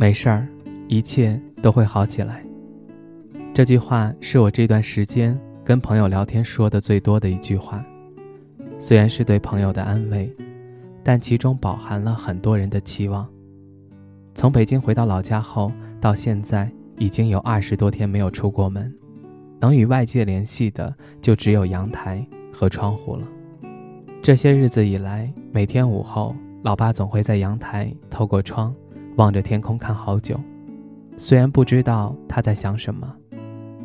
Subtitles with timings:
[0.00, 0.46] 没事儿，
[0.86, 2.46] 一切都会好起来。
[3.52, 7.84] 这句话是我这段时间跟朋友聊天说的最多的一句话。
[8.78, 10.32] 虽然是对朋友的安慰，
[11.02, 13.28] 但其中饱含了很多人的期望。
[14.36, 18.94] 从北京回到老家后，到现在已经有二十多天没有出过门，
[19.58, 23.26] 能与外界联系的就只有阳台和窗户了。
[24.22, 28.72] 这些日子以来，每天午后，老爸总会在阳台透过窗。
[29.18, 30.38] 望着天空看好久，
[31.16, 33.12] 虽然不知道他在想什么，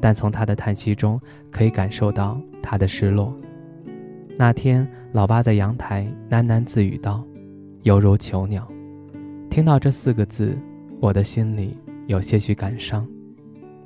[0.00, 3.36] 但从他的叹息中可以感受到他的失落。
[4.38, 7.22] 那天，老爸在阳台喃喃自语道
[7.84, 8.66] ：“犹如囚鸟。”
[9.50, 10.56] 听到这四个字，
[10.98, 13.06] 我的心里有些许感伤。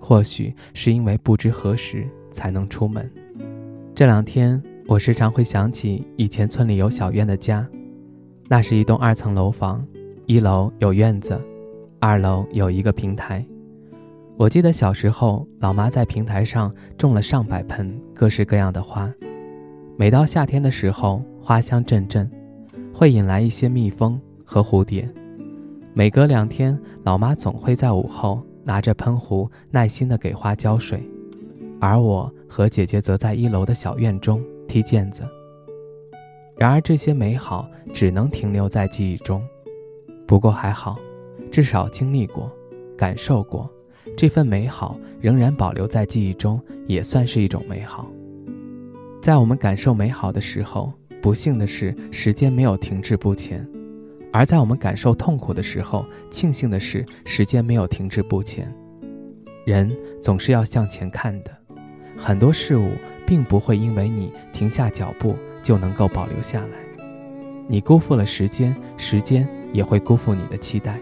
[0.00, 3.08] 或许是因为不知何时才能出门。
[3.94, 7.64] 这两天，我时常会想起以前村里有小院的家，
[8.48, 9.86] 那是一栋二层楼房。
[10.28, 11.40] 一楼有院子，
[11.98, 13.42] 二楼有一个平台。
[14.36, 19.10] 我记得小时候，老妈在平台上种了上百盆各式各样的花。
[19.96, 22.30] 每到夏天的时候，花香阵阵，
[22.92, 25.08] 会引来一些蜜蜂和蝴蝶。
[25.94, 31.02] 每隔两天，老妈总会在午后拿着喷壶，耐心地给花浇水，
[31.80, 35.22] 而我和姐姐则在一楼的小院中踢毽子。
[36.58, 39.42] 然而，这些美好只能停留在记忆中。
[40.28, 40.98] 不过还好，
[41.50, 42.52] 至少经历过，
[42.98, 43.68] 感受过，
[44.14, 48.06] 这份美好仍然保留在记忆中，也算是一种美好。
[49.22, 53.64] 在我们感受美好的时候，不幸的是时间没有停滞不前；
[54.30, 58.70] 而在我们感受痛苦的时候，庆幸的是时间没有停滞不前。
[59.64, 59.90] 人
[60.20, 61.50] 总是要向前看的，
[62.18, 62.92] 很多事物
[63.26, 66.87] 并不会因为你停下脚步就能够保留下来。
[67.68, 69.48] 你辜负了时间，时间。
[69.70, 70.98] 也会辜负你的期待。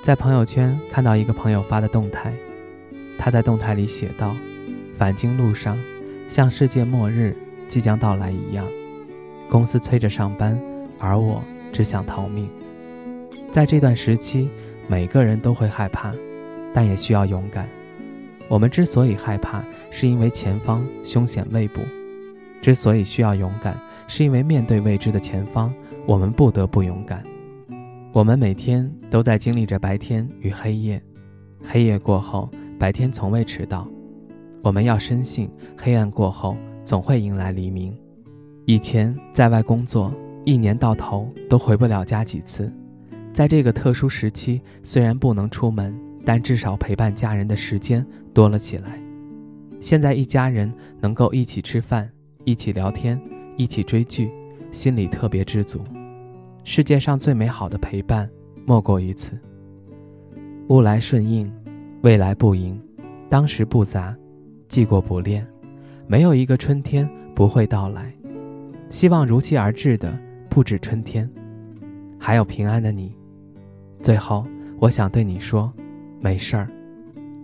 [0.00, 2.32] 在朋友圈看到一个朋友发的动态，
[3.18, 4.36] 他在动态里写道
[4.96, 5.76] ：“返京路上，
[6.28, 8.64] 像世界末日即将到来一样，
[9.50, 10.56] 公司催着上班，
[11.00, 12.48] 而我只想逃命。”
[13.50, 14.48] 在这段时期，
[14.86, 16.14] 每个人都会害怕，
[16.72, 17.68] 但也需要勇敢。
[18.46, 21.80] 我们之所以害怕，是因为前方凶险未卜；
[22.60, 25.72] 之所以需要勇敢，是因为面对未知的前方，
[26.06, 27.22] 我们不得不勇敢。
[28.12, 31.02] 我们每天都在经历着白天与黑夜，
[31.62, 33.86] 黑夜过后，白天从未迟到。
[34.62, 37.96] 我们要深信，黑暗过后总会迎来黎明。
[38.64, 40.12] 以前在外工作，
[40.44, 42.72] 一年到头都回不了家几次。
[43.32, 45.94] 在这个特殊时期，虽然不能出门，
[46.24, 48.98] 但至少陪伴家人的时间多了起来。
[49.80, 52.10] 现在一家人能够一起吃饭、
[52.46, 53.20] 一起聊天、
[53.56, 54.30] 一起追剧，
[54.70, 55.80] 心里特别知足。
[56.62, 58.30] 世界上最美好的陪伴，
[58.64, 59.36] 莫过于此。
[60.68, 61.52] 物来顺应，
[62.02, 62.80] 未来不迎，
[63.28, 64.16] 当时不杂，
[64.68, 65.44] 记过不恋，
[66.06, 68.14] 没有一个春天不会到来。
[68.88, 70.16] 希望如期而至的
[70.48, 71.28] 不止春天，
[72.16, 73.12] 还有平安的你。
[74.00, 74.46] 最后，
[74.78, 75.72] 我想对你说，
[76.20, 76.70] 没事儿，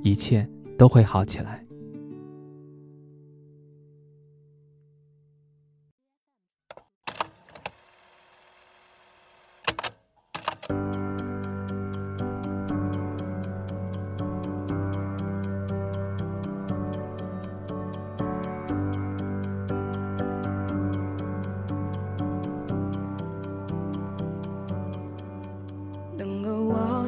[0.04, 0.48] 一切
[0.78, 1.60] 都会好起来。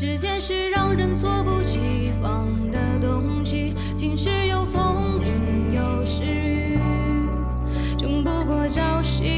[0.00, 6.78] 时间是让人猝不及防的东西，晴时有风，阴有时雨，
[7.98, 9.37] 争不过朝夕，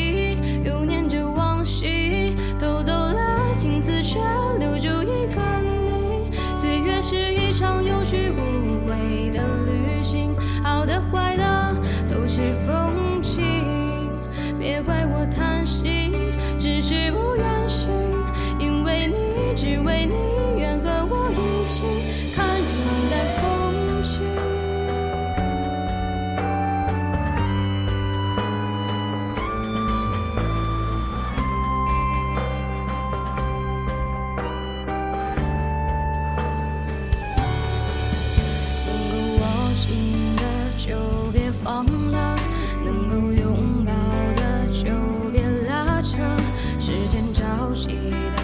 [47.71, 48.43] 不记的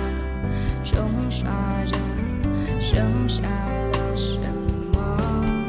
[0.84, 1.50] 冲刷
[1.84, 1.98] 着
[2.80, 4.38] 剩下了什
[4.92, 5.64] 么？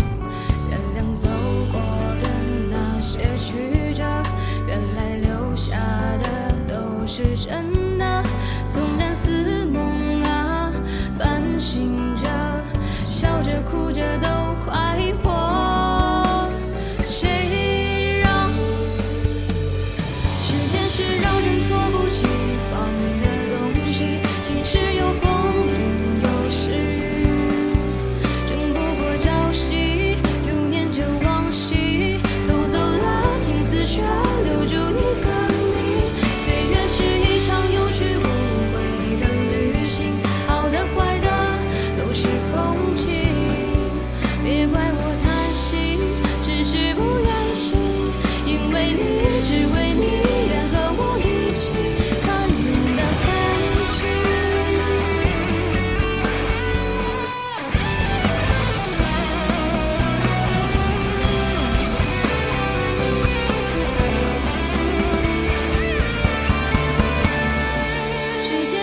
[0.69, 1.27] 原谅走
[1.71, 1.81] 过
[2.21, 2.29] 的
[2.69, 4.03] 那些曲折
[4.67, 5.79] 原来留下
[6.21, 8.23] 的都是真的
[8.69, 10.71] 纵然似梦啊
[11.17, 11.96] 半醒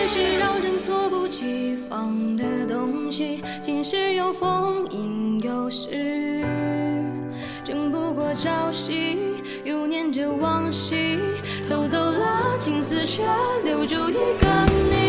[0.07, 6.45] 是让人猝不及防的东西晴时有风阴有时雨
[7.63, 9.17] 争不过朝夕
[9.63, 11.19] 又念着往昔
[11.67, 13.23] 偷走了青丝却
[13.63, 14.47] 留住一个
[14.91, 15.04] 你。